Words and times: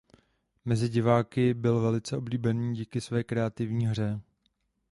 Mezi 0.65 0.89
diváky 0.89 1.53
byl 1.53 1.79
velice 1.81 2.17
oblíbený 2.17 2.75
díky 2.75 3.01
své 3.01 3.23
kreativní 3.23 3.87
hře. 3.87 4.21